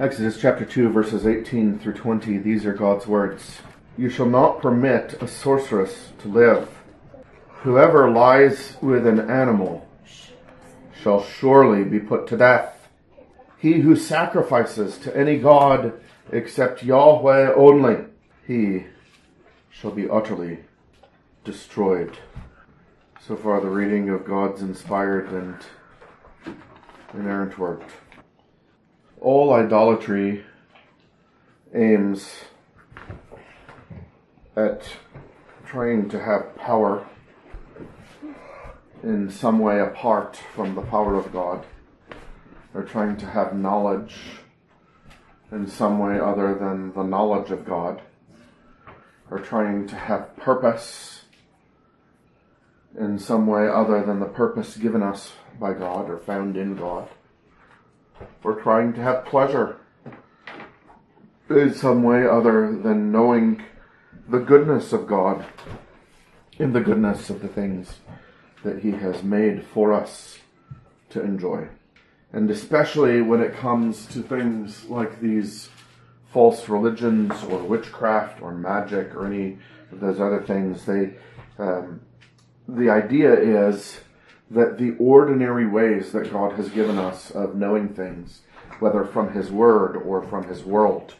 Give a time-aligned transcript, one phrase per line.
[0.00, 3.58] Exodus chapter 2, verses 18 through 20, these are God's words.
[3.98, 6.70] You shall not permit a sorceress to live.
[7.64, 9.86] Whoever lies with an animal
[11.02, 12.88] shall surely be put to death.
[13.58, 15.92] He who sacrifices to any god
[16.32, 18.06] except Yahweh only,
[18.46, 18.86] he
[19.68, 20.60] shall be utterly
[21.44, 22.16] destroyed.
[23.26, 25.56] So far, the reading of God's inspired and
[27.12, 27.84] inerrant word
[29.20, 30.44] all idolatry
[31.74, 32.36] aims
[34.56, 34.82] at
[35.66, 37.06] trying to have power
[39.02, 41.64] in some way apart from the power of God,
[42.74, 44.16] or trying to have knowledge
[45.52, 48.02] in some way other than the knowledge of God,
[49.30, 51.22] or trying to have purpose
[52.98, 57.08] in some way other than the purpose given us by God or found in God
[58.42, 59.76] or trying to have pleasure
[61.48, 63.62] in some way other than knowing
[64.28, 65.44] the goodness of God
[66.58, 68.00] in the goodness of the things
[68.62, 70.38] that He has made for us
[71.10, 71.68] to enjoy.
[72.32, 75.68] And especially when it comes to things like these
[76.32, 79.58] false religions or witchcraft or magic or any
[79.90, 81.14] of those other things, they,
[81.58, 82.00] um,
[82.68, 84.00] the idea is
[84.50, 88.42] that the ordinary ways that God has given us of knowing things,
[88.80, 91.14] whether from His Word or from His world,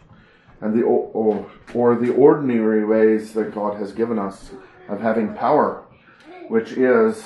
[0.60, 4.50] and the or, or the ordinary ways that God has given us
[4.88, 5.84] of having power,
[6.48, 7.24] which is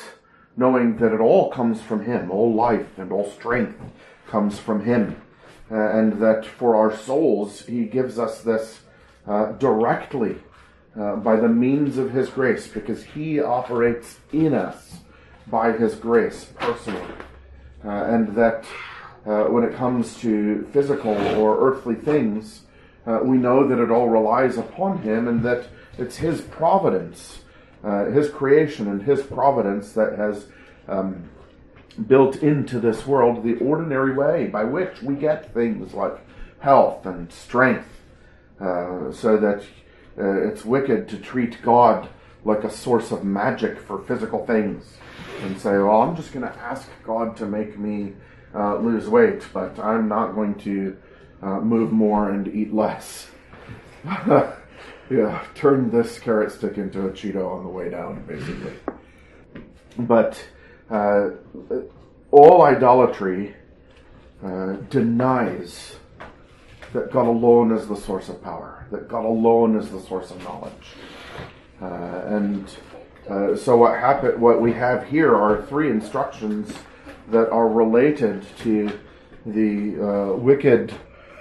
[0.57, 3.81] knowing that it all comes from Him, all life and all strength
[4.27, 5.21] comes from Him,
[5.71, 8.81] uh, and that for our souls He gives us this
[9.27, 10.37] uh, directly
[11.01, 14.99] uh, by the means of His grace, because He operates in us
[15.47, 17.14] by His grace personally.
[17.84, 18.64] Uh, and that
[19.27, 22.62] uh, when it comes to physical or earthly things,
[23.06, 25.67] uh, we know that it all relies upon Him and that
[25.98, 27.41] it's His providence,
[27.83, 30.46] uh, His creation and His providence that has
[30.89, 31.29] um,
[32.07, 36.19] built into this world the ordinary way by which we get things like
[36.61, 37.89] health and strength,
[38.61, 39.63] uh, so that
[40.19, 42.08] uh, it's wicked to treat God
[42.45, 44.85] like a source of magic for physical things
[45.43, 48.13] and say, well, I'm just going to ask God to make me
[48.55, 50.97] uh, lose weight, but I'm not going to
[51.43, 53.31] uh, move more and eat less.
[54.05, 58.75] yeah, turn this carrot stick into a Cheeto on the way down, basically.
[59.99, 60.45] But
[60.91, 61.31] uh,
[62.31, 63.55] all idolatry
[64.45, 65.97] uh, denies
[66.93, 70.43] that God alone is the source of power, that God alone is the source of
[70.45, 70.73] knowledge.
[71.84, 72.77] Uh, and
[73.28, 76.72] uh, so what happen, what we have here are three instructions
[77.30, 78.98] that are related to
[79.45, 80.95] the uh, wicked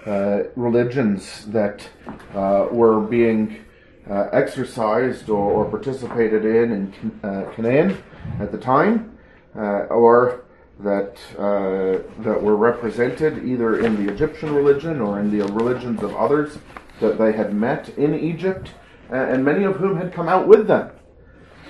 [0.05, 1.87] uh, religions that
[2.33, 3.63] uh, were being
[4.09, 8.03] uh, exercised or, or, participated in in Canaan
[8.41, 9.17] at the time,
[9.55, 10.43] or
[10.81, 16.57] that that were represented either in the Egyptian religion or in the religions of others
[16.99, 18.71] that they had met in Egypt,
[19.18, 20.91] and many of whom had come out with them.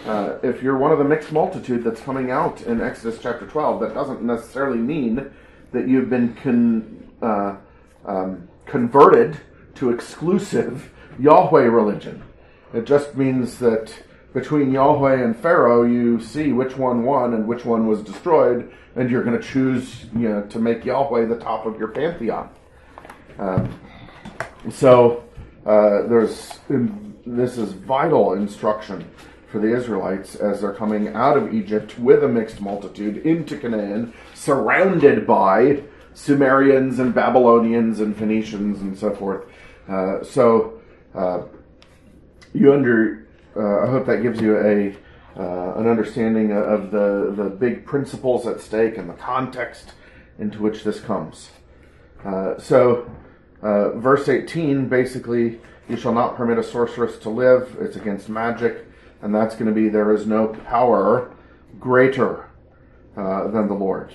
[0.05, 3.79] Uh, if you're one of the mixed multitude that's coming out in Exodus chapter 12,
[3.81, 5.31] that doesn't necessarily mean
[5.71, 7.55] that you've been con, uh,
[8.05, 9.37] um, converted
[9.75, 12.21] to exclusive Yahweh religion.
[12.73, 13.93] It just means that
[14.33, 19.09] between Yahweh and Pharaoh, you see which one won and which one was destroyed, and
[19.09, 22.49] you're going to choose you know, to make Yahweh the top of your pantheon.
[23.39, 23.79] Um,
[24.71, 25.23] so
[25.65, 26.59] uh, there's
[27.25, 29.09] this is vital instruction
[29.47, 34.13] for the Israelites as they're coming out of Egypt with a mixed multitude into Canaan,
[34.33, 39.45] surrounded by Sumerians and Babylonians and Phoenicians and so forth.
[39.87, 40.81] Uh, so
[41.13, 41.43] uh,
[42.53, 44.95] you under, uh, I hope that gives you a
[45.35, 49.93] uh, an understanding of the the big principles at stake and the context
[50.37, 51.49] into which this comes.
[52.23, 53.09] Uh, so,
[53.61, 55.59] uh, verse 18 basically,
[55.89, 57.77] you shall not permit a sorceress to live.
[57.79, 58.87] It's against magic
[59.23, 61.31] and that's going to be there is no power
[61.79, 62.49] greater
[63.15, 64.13] uh, than the Lord.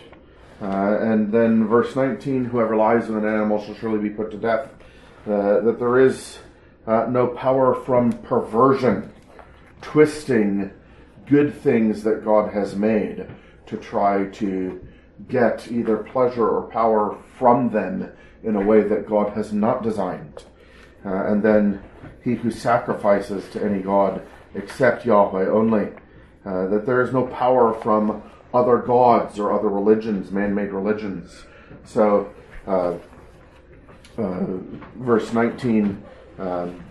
[0.61, 4.37] Uh, and then verse 19, whoever lies with an animal shall surely be put to
[4.37, 4.69] death.
[5.27, 6.39] Uh, that there is
[6.87, 9.11] uh, no power from perversion,
[9.81, 10.71] twisting
[11.27, 13.27] good things that God has made
[13.67, 14.87] to try to
[15.29, 18.13] get either pleasure or power from them
[18.43, 20.45] in a way that God has not designed.
[21.05, 21.83] Uh, and then
[22.23, 24.23] he who sacrifices to any God
[24.55, 25.89] except Yahweh only.
[26.45, 28.23] Uh, that there is no power from
[28.55, 31.45] other gods or other religions, man made religions.
[31.85, 32.33] So,
[32.67, 32.95] uh,
[34.17, 34.47] uh,
[34.97, 36.03] verse 19,
[36.39, 36.85] um,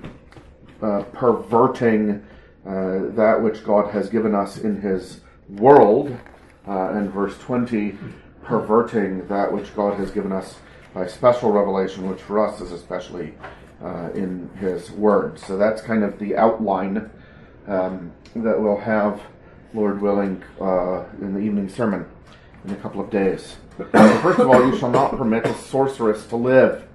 [0.81, 2.24] uh, perverting
[2.65, 6.15] uh, that which God has given us in His world,
[6.65, 7.98] and verse 20,
[8.44, 10.57] perverting that which God has given us
[10.94, 13.33] by special revelation, which for us is especially
[13.83, 15.39] uh, in His Word.
[15.39, 17.09] So that's kind of the outline
[17.68, 19.21] um, that we'll have,
[19.74, 22.06] Lord willing, uh, in the evening sermon
[22.65, 23.57] in a couple of days.
[23.91, 26.88] First of all, you shall not permit a sorceress to live.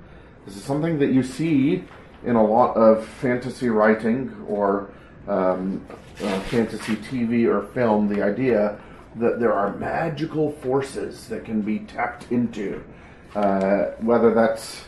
[0.44, 1.84] This is something that you see
[2.24, 4.90] in a lot of fantasy writing or
[5.28, 5.84] um,
[6.20, 8.08] uh, fantasy TV or film.
[8.08, 8.80] The idea
[9.16, 12.82] that there are magical forces that can be tapped into,
[13.34, 14.84] uh, whether that's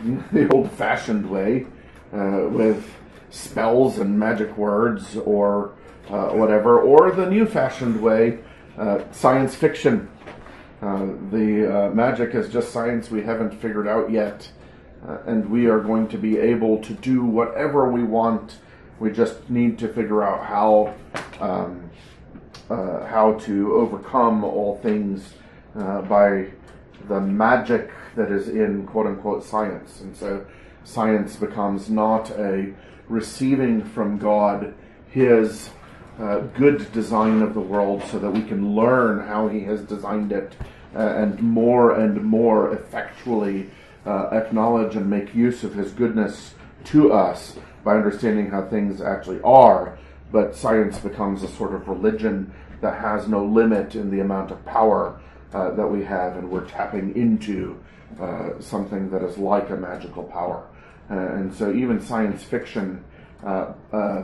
[0.32, 1.66] the old fashioned way
[2.12, 2.90] uh, with
[3.30, 5.74] spells and magic words or
[6.08, 8.38] uh, whatever, or the new fashioned way,
[8.78, 10.10] uh, science fiction.
[10.82, 14.50] Uh, the uh, magic is just science we haven't figured out yet,
[15.06, 18.58] uh, and we are going to be able to do whatever we want.
[18.98, 20.94] We just need to figure out how
[21.40, 21.90] um,
[22.68, 25.34] how to overcome all things
[25.74, 26.46] by
[27.08, 30.44] the magic that is in quote unquote science, and so
[30.84, 32.72] science becomes not a
[33.08, 34.74] receiving from God
[35.10, 35.70] His
[36.18, 40.32] uh, good design of the world so that we can learn how He has designed
[40.32, 40.54] it
[40.94, 43.70] uh, and more and more effectually
[44.06, 46.54] uh, acknowledge and make use of His goodness
[46.84, 49.98] to us by understanding how things actually are.
[50.32, 54.64] But science becomes a sort of religion that has no limit in the amount of
[54.64, 55.20] power
[55.52, 57.78] uh, that we have, and we're tapping into
[58.20, 60.66] uh, something that is like a magical power.
[61.10, 63.04] Uh, and so even science fiction
[63.44, 64.22] uh, uh,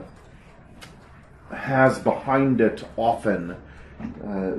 [1.52, 3.56] has behind it often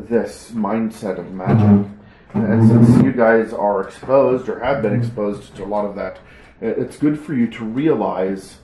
[0.09, 1.87] this mindset of magic.
[2.33, 6.19] And since you guys are exposed or have been exposed to a lot of that,
[6.59, 8.57] it's good for you to realize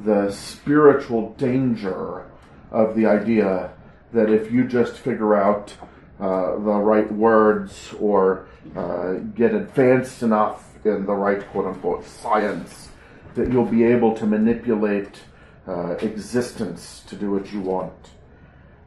[0.00, 2.26] the spiritual danger
[2.70, 3.72] of the idea
[4.12, 5.74] that if you just figure out
[6.20, 8.46] uh, the right words or
[8.76, 12.90] uh, get advanced enough in the right quote unquote science,
[13.34, 15.20] that you'll be able to manipulate
[15.66, 18.10] uh, existence to do what you want.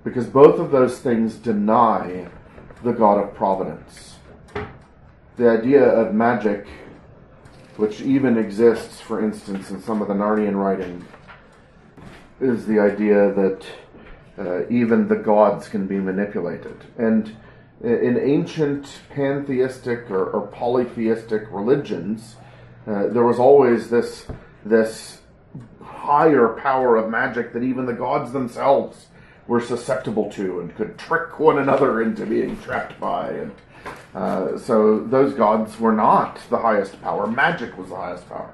[0.04, 2.28] Because both of those things deny
[2.84, 4.18] the God of providence.
[5.38, 6.68] The idea of magic,
[7.78, 11.06] which even exists, for instance, in some of the Narnian writing,
[12.40, 13.66] is the idea that
[14.38, 16.78] uh, even the gods can be manipulated.
[16.98, 17.36] And
[17.84, 22.38] in ancient pantheistic or, or polytheistic religions,
[22.88, 24.26] uh, there was always this
[24.66, 25.22] this
[25.82, 29.08] higher power of magic that even the gods themselves
[29.48, 33.30] were susceptible to and could trick one another into being trapped by.
[33.30, 33.52] And
[34.16, 37.28] uh, so those gods were not the highest power.
[37.28, 38.54] Magic was the highest power.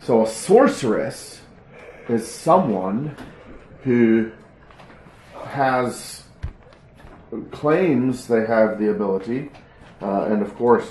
[0.00, 1.40] So a sorceress
[2.08, 3.16] is someone
[3.84, 4.32] who
[5.46, 6.24] has
[7.50, 9.50] claims they have the ability,
[10.00, 10.90] uh, and of course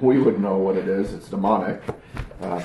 [0.00, 1.12] we would know what it is.
[1.12, 1.82] It's demonic,
[2.40, 2.62] uh,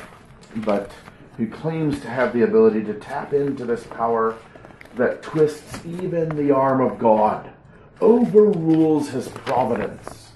[0.57, 0.91] but
[1.37, 4.35] who claims to have the ability to tap into this power
[4.95, 7.51] that twists even the arm of God,
[8.01, 10.31] overrules his providence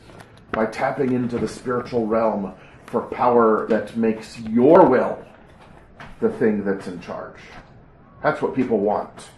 [0.52, 2.54] by tapping into the spiritual realm
[2.86, 5.24] for power that makes your will
[6.20, 7.40] the thing that's in charge.
[8.22, 9.30] That's what people want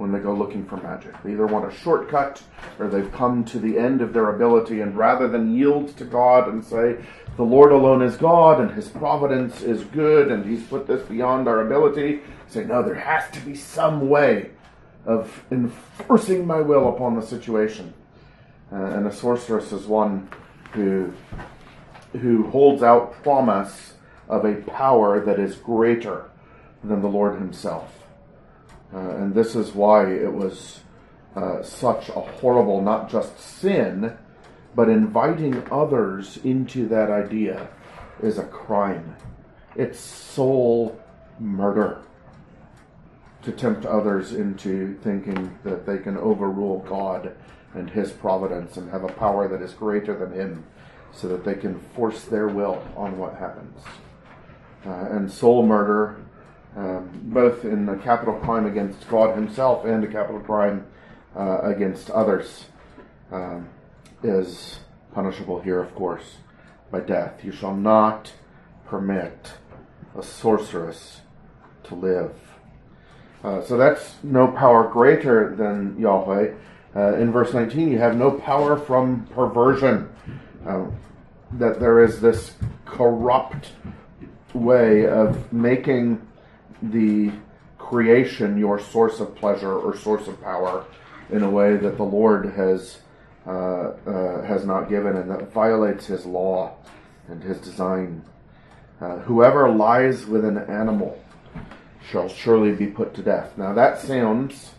[0.00, 1.12] when they go looking for magic.
[1.22, 2.42] They either want a shortcut
[2.78, 6.48] or they've come to the end of their ability, and rather than yield to God
[6.48, 6.96] and say,
[7.36, 11.46] the Lord alone is God and his providence is good and he's put this beyond
[11.46, 14.50] our ability, say, no, there has to be some way
[15.04, 17.92] of enforcing my will upon the situation.
[18.72, 20.30] Uh, and a sorceress is one
[20.72, 21.12] who,
[22.12, 23.94] who holds out promise
[24.30, 26.30] of a power that is greater
[26.82, 27.99] than the Lord himself.
[28.92, 30.80] Uh, and this is why it was
[31.36, 34.16] uh, such a horrible, not just sin,
[34.74, 37.68] but inviting others into that idea
[38.22, 39.16] is a crime.
[39.76, 41.00] It's soul
[41.38, 42.02] murder
[43.42, 47.34] to tempt others into thinking that they can overrule God
[47.74, 50.64] and His providence and have a power that is greater than Him
[51.12, 53.80] so that they can force their will on what happens.
[54.84, 56.20] Uh, and soul murder
[56.76, 60.86] um, both in a capital crime against God Himself and a capital crime
[61.36, 62.66] uh, against others,
[63.32, 63.68] um,
[64.22, 64.80] is
[65.12, 66.36] punishable here, of course,
[66.90, 67.44] by death.
[67.44, 68.32] You shall not
[68.86, 69.52] permit
[70.16, 71.20] a sorceress
[71.84, 72.34] to live.
[73.42, 76.52] Uh, so that's no power greater than Yahweh.
[76.94, 80.08] Uh, in verse 19, you have no power from perversion.
[80.66, 80.86] Uh,
[81.52, 82.52] that there is this
[82.84, 83.72] corrupt
[84.52, 86.20] way of making
[86.82, 87.30] the
[87.78, 90.84] creation your source of pleasure or source of power
[91.30, 92.98] in a way that the Lord has
[93.46, 93.50] uh,
[94.06, 96.76] uh, has not given and that violates His law
[97.28, 98.22] and His design.
[99.00, 101.18] Uh, whoever lies with an animal
[102.10, 103.56] shall surely be put to death.
[103.56, 104.72] Now that sounds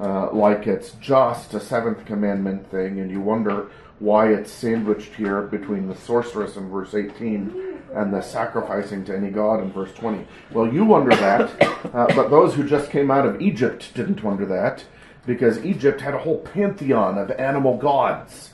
[0.00, 5.42] uh, like it's just a seventh commandment thing, and you wonder why it's sandwiched here
[5.42, 10.26] between the sorceress in verse 18 and the sacrificing to any god in verse 20.
[10.52, 11.50] Well, you wonder that,
[11.94, 14.84] uh, but those who just came out of Egypt didn't wonder that,
[15.26, 18.50] because Egypt had a whole pantheon of animal gods.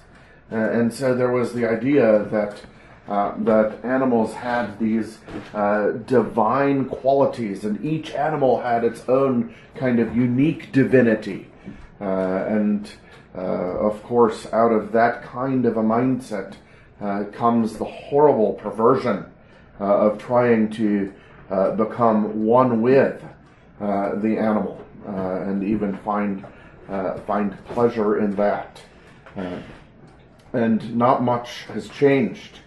[0.50, 2.60] Uh, and so there was the idea that
[3.08, 5.18] uh, that animals had these
[5.54, 11.46] uh, divine qualities, and each animal had its own kind of unique divinity.
[12.00, 12.90] Uh, and
[13.36, 16.54] uh, of course, out of that kind of a mindset
[17.00, 19.24] uh, comes the horrible perversion
[19.80, 21.12] uh, of trying to
[21.76, 23.22] become one with
[23.78, 26.44] the animal and even find
[27.26, 28.80] find pleasure in that.
[30.52, 32.60] and not much has changed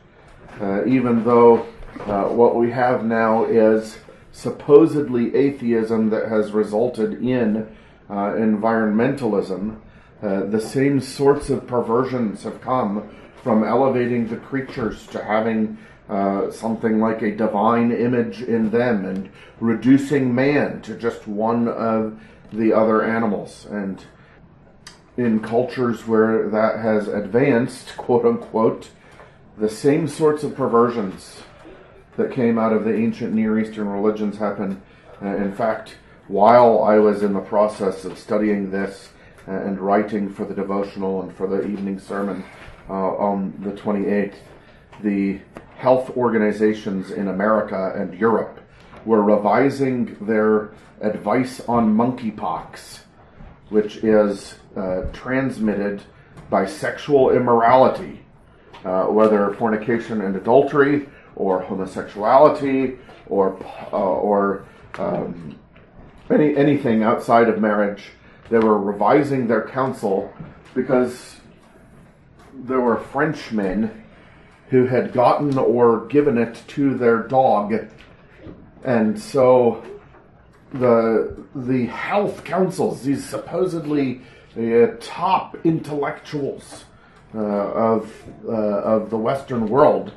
[0.60, 1.66] uh, even though
[2.02, 3.98] uh, what we have now is
[4.32, 7.68] supposedly atheism that has resulted in
[8.10, 9.80] uh, environmentalism,
[10.22, 13.10] uh, the same sorts of perversions have come
[13.43, 15.77] from elevating the creatures to having
[16.10, 19.29] uh, something like a divine image in them and
[19.60, 22.19] reducing man to just one of
[22.51, 23.67] the other animals.
[23.69, 24.03] And
[25.17, 28.89] in cultures where that has advanced, quote unquote,
[29.58, 31.43] the same sorts of perversions
[32.17, 34.81] that came out of the ancient Near Eastern religions happen.
[35.22, 35.96] Uh, in fact,
[36.27, 39.10] while I was in the process of studying this
[39.48, 42.43] uh, and writing for the devotional and for the evening sermon
[42.89, 44.36] uh, on the 28th,
[45.03, 45.39] the
[45.77, 48.60] health organizations in America and Europe
[49.05, 53.00] were revising their advice on monkeypox,
[53.69, 56.01] which is uh, transmitted
[56.50, 58.19] by sexual immorality
[58.86, 63.58] uh, whether fornication and adultery, or homosexuality, or
[63.91, 64.65] uh, or
[64.98, 65.58] um,
[66.29, 68.12] any anything outside of marriage.
[68.50, 70.34] They were revising their counsel
[70.74, 71.38] because
[72.66, 74.04] there were Frenchmen
[74.70, 77.74] who had gotten or given it to their dog,
[78.84, 79.84] and so
[80.74, 84.22] the the health councils, these supposedly
[84.58, 86.86] uh, top intellectuals
[87.36, 88.12] uh, of
[88.48, 90.12] uh, of the Western world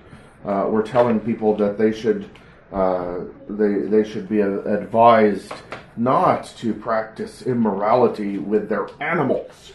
[0.45, 2.29] uh, were telling people that they should
[2.71, 5.53] they they should be advised
[5.97, 9.73] not to practice immorality with their animals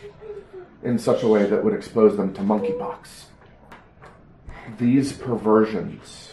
[0.87, 3.25] in such a way that would expose them to monkeypox.
[4.79, 6.31] These perversions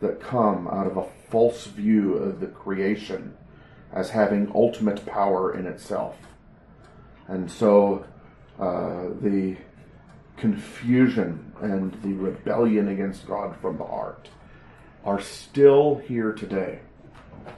[0.00, 3.36] that come out of a false view of the creation
[3.92, 6.16] as having ultimate power in itself.
[7.28, 8.06] And so
[8.58, 9.58] uh, the
[10.38, 14.30] confusion and the rebellion against God from the heart
[15.04, 16.80] are still here today.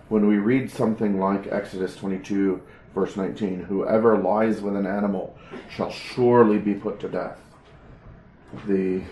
[0.09, 2.61] When we read something like Exodus 22,
[2.95, 5.37] verse 19, whoever lies with an animal
[5.71, 7.39] shall surely be put to death.
[8.67, 9.03] The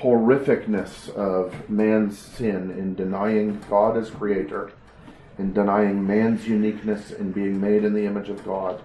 [0.00, 4.72] horrificness of man's sin in denying God as creator,
[5.38, 8.82] in denying man's uniqueness in being made in the image of God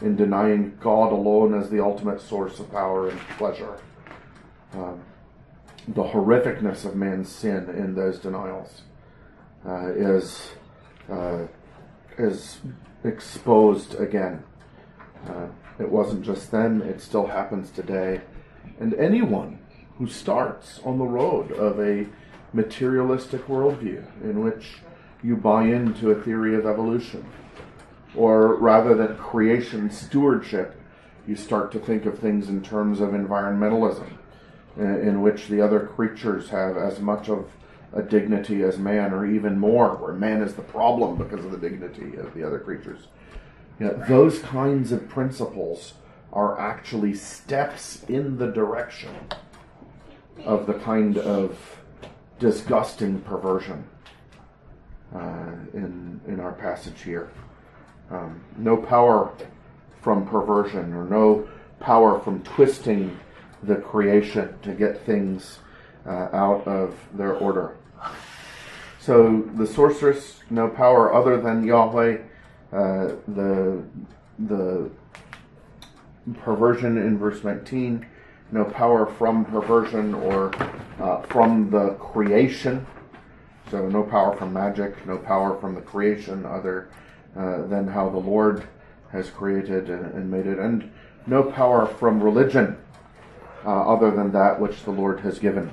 [0.00, 3.78] in denying God alone as the ultimate source of power and pleasure.
[4.72, 5.02] Um,
[5.88, 8.82] the horrificness of man's sin in those denials
[9.66, 10.50] uh, is
[11.10, 11.46] uh,
[12.18, 12.58] is
[13.04, 14.42] exposed again.
[15.26, 15.46] Uh,
[15.78, 18.20] it wasn't just then; it still happens today.
[18.80, 19.58] And anyone
[19.98, 22.06] who starts on the road of a
[22.52, 24.78] materialistic worldview in which
[25.22, 27.24] you buy into a theory of evolution,
[28.14, 30.80] or rather than creation stewardship,
[31.26, 34.10] you start to think of things in terms of environmentalism,
[34.76, 37.50] in which the other creatures have as much of
[37.92, 41.58] a dignity as man, or even more, where man is the problem because of the
[41.58, 43.08] dignity of the other creatures.
[43.80, 45.94] You know, those kinds of principles
[46.32, 49.14] are actually steps in the direction
[50.44, 51.80] of the kind of
[52.38, 53.84] disgusting perversion
[55.14, 57.30] uh, in in our passage here
[58.10, 59.32] um, no power
[60.00, 61.48] from perversion or no
[61.80, 63.18] power from twisting
[63.62, 65.58] the creation to get things
[66.06, 67.76] uh, out of their order.
[69.08, 72.18] So the sorceress, no power other than Yahweh.
[72.70, 73.82] Uh, the
[74.38, 74.90] the
[76.40, 78.04] perversion in verse 19,
[78.52, 80.54] no power from perversion or
[81.00, 82.86] uh, from the creation
[83.70, 86.90] So no power from magic, no power from the creation other
[87.34, 88.68] uh, than how the Lord
[89.10, 90.92] has created and, and, made it, and
[91.26, 92.76] no power from religion
[93.64, 95.72] uh, other than that which the Lord has given.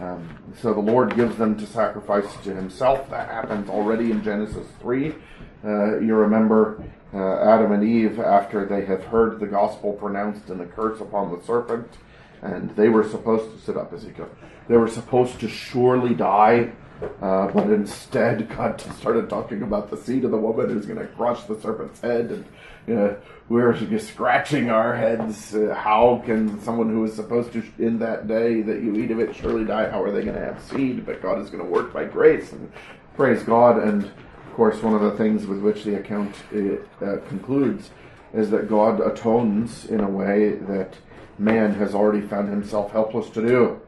[0.00, 0.28] Um,
[0.60, 3.10] so the Lord gives them to sacrifice to Himself.
[3.10, 5.14] That happens already in Genesis 3.
[5.62, 10.58] Uh, you remember uh, Adam and Eve, after they have heard the gospel pronounced and
[10.60, 11.98] the curse upon the serpent,
[12.40, 14.28] and they were supposed to sit up, Ezekiel.
[14.68, 16.72] They were supposed to surely die
[17.20, 21.06] uh, but instead, God started talking about the seed of the woman who's going to
[21.06, 22.44] crush the serpent's head, and
[22.86, 23.16] know,
[23.48, 25.54] we're just scratching our heads.
[25.54, 29.18] Uh, how can someone who is supposed to, in that day that you eat of
[29.20, 29.90] it, surely die?
[29.90, 31.04] How are they going to have seed?
[31.06, 32.72] But God is going to work by grace, and
[33.16, 33.82] praise God.
[33.82, 37.90] And of course, one of the things with which the account uh, uh concludes
[38.32, 40.94] is that God atones in a way that
[41.38, 43.80] man has already found himself helpless to do.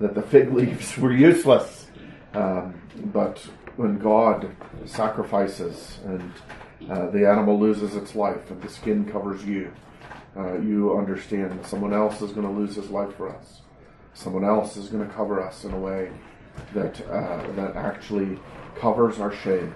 [0.00, 1.84] That the fig leaves were useless
[2.34, 2.74] um,
[3.12, 3.38] but
[3.76, 4.50] when God
[4.86, 6.32] sacrifices and
[6.90, 9.72] uh, the animal loses its life and the skin covers you,
[10.36, 13.62] uh, you understand that someone else is going to lose his life for us.
[14.14, 16.10] Someone else is going to cover us in a way
[16.72, 18.38] that uh, that actually
[18.78, 19.72] covers our shame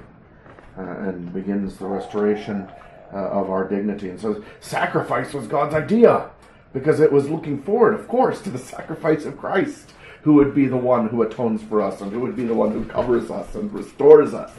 [0.77, 2.69] uh, and begins the restoration
[3.13, 4.11] uh, of our dignity.
[4.11, 6.31] And so, sacrifice was God's idea
[6.73, 10.67] because it was looking forward, of course, to the sacrifice of Christ who would be
[10.67, 13.55] the one who atones for us and who would be the one who covers us
[13.55, 14.53] and restores us.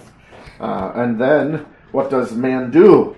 [0.60, 3.16] And then, what does man do?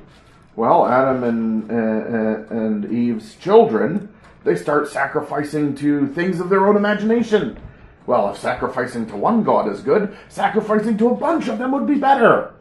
[0.56, 4.10] Well, Adam and, uh, and Eve's children,
[4.44, 7.58] they start sacrificing to things of their own imagination.
[8.06, 11.88] Well, if sacrificing to one god is good, sacrificing to a bunch of them would
[11.88, 12.54] be better.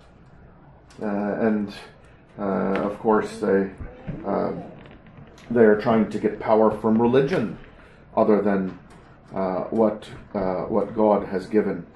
[1.02, 1.74] Uh, and
[2.38, 2.42] uh,
[2.82, 3.70] of course, they
[4.26, 4.52] uh,
[5.50, 7.58] they are trying to get power from religion,
[8.16, 8.78] other than
[9.34, 11.86] uh, what uh, what God has given.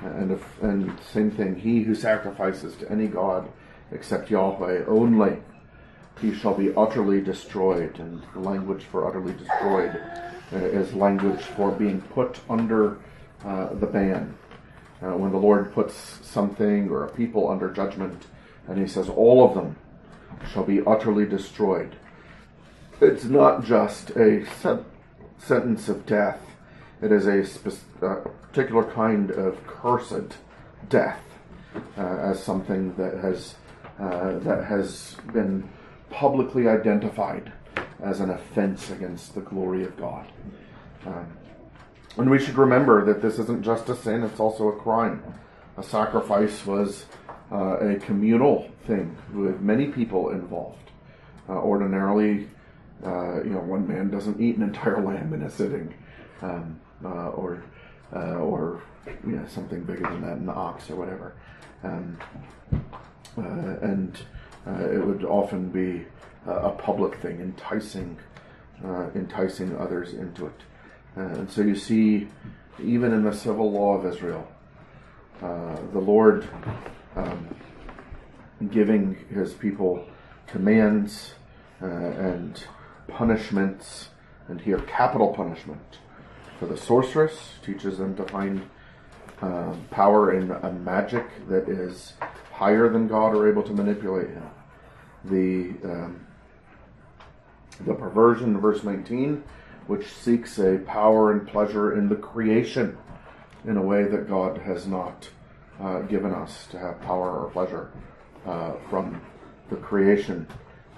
[0.00, 3.48] And if, and same thing, he who sacrifices to any god
[3.92, 5.38] except Yahweh only,
[6.20, 7.98] he shall be utterly destroyed.
[7.98, 10.00] And the language for utterly destroyed
[10.52, 12.98] uh, is language for being put under
[13.44, 14.36] uh, the ban.
[15.02, 18.26] Uh, when the Lord puts something or a people under judgment,
[18.68, 19.76] and he says, all of them
[20.52, 21.96] shall be utterly destroyed.
[23.00, 24.46] It's not just a
[25.38, 26.40] sentence of death
[27.04, 28.20] it is a spe- uh,
[28.54, 30.36] particular kind of cursed
[30.88, 31.20] death,
[31.98, 33.56] uh, as something that has
[33.98, 35.68] uh, that has been
[36.08, 37.52] publicly identified
[38.00, 40.26] as an offense against the glory of God.
[41.04, 41.26] Um,
[42.16, 45.20] and we should remember that this isn't just a sin; it's also a crime.
[45.76, 47.06] A sacrifice was
[47.50, 50.92] uh, a communal thing with many people involved.
[51.48, 52.48] Uh, ordinarily,
[53.04, 55.92] uh, you know, one man doesn't eat an entire lamb in a sitting.
[56.40, 57.62] Um, uh, or
[58.14, 58.80] uh, or
[59.26, 61.34] you know, something bigger than that, an ox or whatever.
[61.82, 62.18] Um,
[63.36, 63.40] uh,
[63.82, 64.18] and
[64.66, 66.06] uh, it would often be
[66.46, 68.16] a public thing, enticing
[68.84, 70.60] uh, enticing others into it.
[71.16, 72.28] and so you see,
[72.82, 74.46] even in the civil law of Israel,
[75.40, 76.46] the Lord
[77.16, 77.54] um,
[78.70, 80.06] giving His people
[80.46, 81.34] commands
[81.80, 82.62] and
[83.08, 84.08] punishments,
[84.48, 85.98] and here capital punishment
[86.58, 88.68] for the sorceress, teaches them to find
[89.42, 92.14] um, power in a magic that is
[92.52, 94.50] higher than God or able to manipulate him.
[95.24, 96.26] The um,
[97.80, 99.42] the perversion, verse 19,
[99.86, 102.96] which seeks a power and pleasure in the creation
[103.66, 105.28] in a way that God has not
[105.80, 107.90] uh, given us to have power or pleasure
[108.46, 109.20] uh, from
[109.70, 110.46] the creation.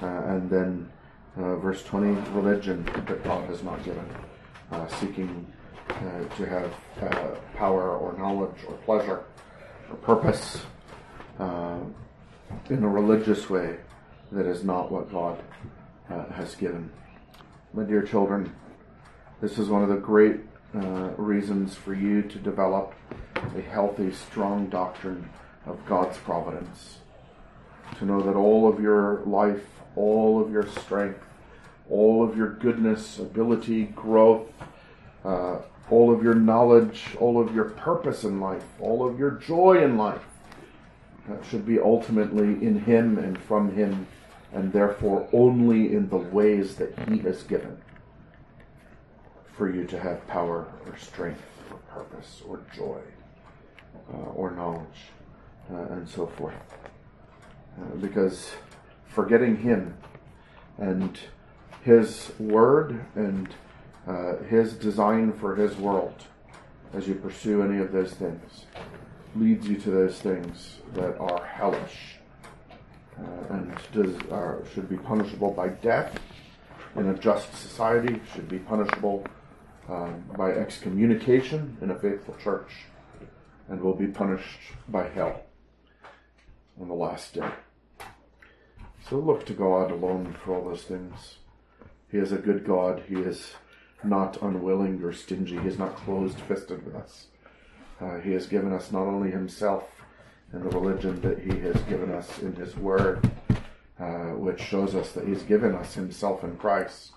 [0.03, 0.91] Uh, and then
[1.39, 4.05] uh, verse 20, religion that God has not given
[4.71, 5.47] uh, seeking
[5.89, 9.25] uh, to have uh, power or knowledge or pleasure
[9.91, 10.63] or purpose
[11.39, 11.79] uh,
[12.71, 13.77] in a religious way
[14.33, 15.43] that is not what God
[16.33, 16.91] has given.
[17.73, 18.55] My dear children,
[19.41, 20.41] this is one of the great
[20.75, 22.95] uh, reasons for you to develop
[23.57, 25.29] a healthy, strong doctrine
[25.67, 26.99] of God's providence.
[27.99, 31.26] To know that all of your life, all of your strength,
[31.91, 34.49] all of your goodness, ability, growth,
[35.25, 35.59] uh,
[35.91, 39.97] all of your knowledge, all of your purpose in life, all of your joy in
[39.97, 40.25] life.
[41.29, 44.07] That should be ultimately in Him and from Him,
[44.53, 47.79] and therefore only in the ways that He has given
[49.57, 53.01] for you to have power or strength or purpose or joy
[54.13, 55.11] uh, or knowledge
[55.73, 56.55] uh, and so forth.
[57.81, 58.53] Uh, because
[59.09, 59.97] forgetting Him
[60.79, 61.19] and
[61.87, 63.49] His Word and
[64.09, 66.21] uh, his design for his world
[66.93, 68.67] as you pursue any of those things.
[69.37, 72.17] leads you to those things that are hellish
[73.21, 76.19] uh, and does, uh, should be punishable by death
[76.97, 79.25] in a just society, should be punishable
[79.89, 82.87] um, by excommunication in a faithful church,
[83.69, 85.41] and will be punished by hell
[86.81, 87.51] on the last day.
[89.09, 91.37] So look to God alone for all those things.
[92.11, 93.03] He is a good God.
[93.09, 93.53] He is
[94.05, 95.59] not unwilling or stingy.
[95.59, 97.27] He is not closed fisted with us.
[98.01, 99.85] Uh, he has given us not only Himself
[100.53, 103.31] and the religion that He has given us in His Word,
[103.99, 107.13] uh, which shows us that He's given us Himself in Christ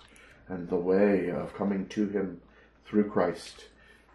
[0.48, 2.40] and the way of coming to Him
[2.86, 3.66] through Christ.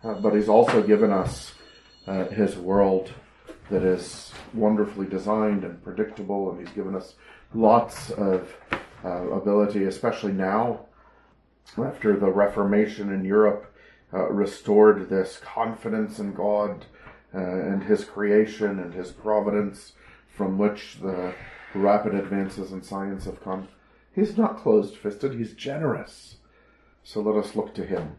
[0.03, 1.53] Uh, but He's also given us
[2.07, 3.11] uh, His world
[3.69, 7.13] that is wonderfully designed and predictable, and He's given us
[7.53, 8.55] lots of
[9.05, 10.79] uh, ability, especially now
[11.77, 13.71] after the Reformation in Europe
[14.13, 16.85] uh, restored this confidence in God
[17.33, 19.93] uh, and His creation and His providence
[20.27, 21.33] from which the
[21.73, 23.67] rapid advances in science have come.
[24.13, 26.37] He's not closed fisted, He's generous.
[27.03, 28.15] So let us look to Him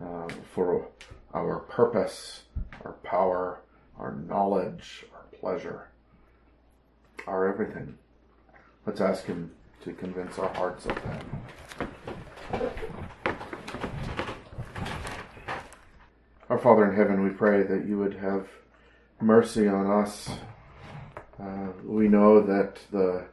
[0.00, 0.88] uh, for
[1.34, 2.42] our purpose,
[2.84, 3.60] our power,
[3.98, 5.88] our knowledge, our pleasure,
[7.26, 7.98] our everything.
[8.86, 9.52] Let's ask Him
[9.84, 11.24] to convince our hearts of that.
[16.50, 18.48] Our Father in heaven, we pray that you would have
[19.20, 20.30] mercy on us.
[21.40, 23.26] Uh, we know that the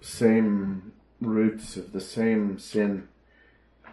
[0.00, 3.08] same roots of the same sin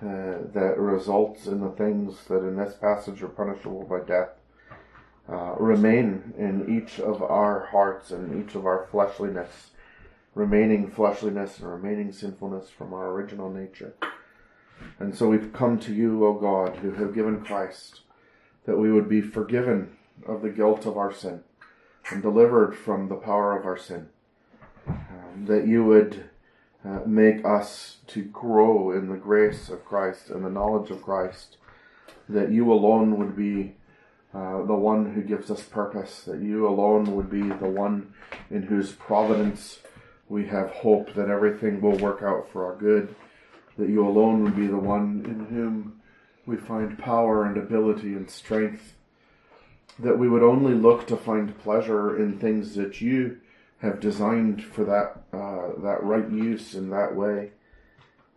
[0.02, 4.30] uh, that results in the things that in this passage are punishable by death
[5.30, 9.70] uh, remain in each of our hearts and each of our fleshliness,
[10.34, 13.94] remaining fleshliness and remaining sinfulness from our original nature.
[15.00, 18.02] And so we've come to you, O God, who have given Christ
[18.66, 21.42] that we would be forgiven of the guilt of our sin
[22.10, 24.10] and delivered from the power of our sin.
[24.88, 26.30] Um, that you would
[26.84, 31.58] uh, make us to grow in the grace of Christ and the knowledge of Christ.
[32.28, 33.76] That you alone would be
[34.34, 36.24] uh, the one who gives us purpose.
[36.24, 38.14] That you alone would be the one
[38.50, 39.80] in whose providence
[40.32, 43.14] we have hope that everything will work out for our good.
[43.78, 46.02] That you alone would be the one in whom
[46.46, 48.96] we find power and ability and strength,
[50.00, 53.42] that we would only look to find pleasure in things that you
[53.80, 57.52] have designed for that uh, that right use in that way.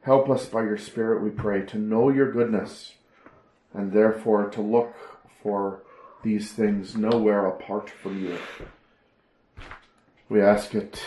[0.01, 2.95] Help us by your Spirit, we pray, to know your goodness,
[3.73, 4.95] and therefore to look
[5.43, 5.83] for
[6.25, 8.39] these things nowhere apart from you.
[10.29, 11.01] We ask it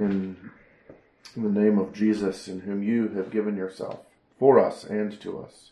[0.00, 0.50] in
[1.36, 4.00] the name of Jesus, in whom you have given yourself
[4.38, 5.70] for us and to us.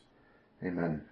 [0.62, 1.02] Amen.